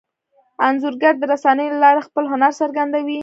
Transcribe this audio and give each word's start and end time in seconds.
انځورګر 0.67 1.13
د 1.19 1.23
رسنیو 1.31 1.71
له 1.73 1.79
لارې 1.83 2.01
خپل 2.07 2.23
هنر 2.31 2.51
څرګندوي. 2.61 3.19